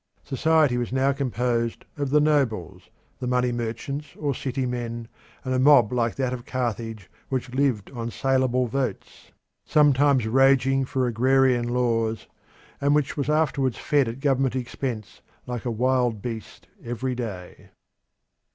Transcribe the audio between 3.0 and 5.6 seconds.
the money merchants or city men, and a